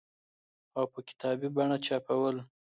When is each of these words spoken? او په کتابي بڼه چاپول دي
او 0.77 0.83
په 0.93 0.99
کتابي 1.07 1.47
بڼه 1.55 1.77
چاپول 1.85 2.35
دي 2.39 2.43